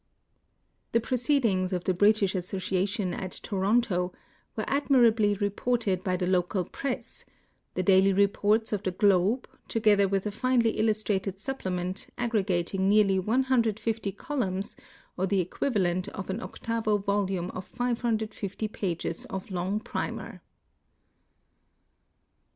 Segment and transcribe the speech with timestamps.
[0.93, 4.11] The proceedings of the British Association at Toronto
[4.55, 7.23] were admirably reported by the local press,
[7.75, 14.11] the daily reports of the (rfoSe, together with a finely illustrated supplement, aggregating nearly 150
[14.13, 14.75] columns,
[15.17, 20.41] or the equivalent of an octavo volume of, 550 pages of long primer.